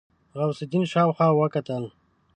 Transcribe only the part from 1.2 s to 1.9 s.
وکتل.